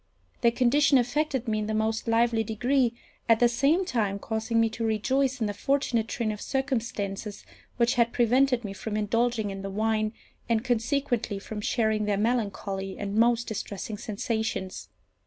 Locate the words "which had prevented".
7.77-8.63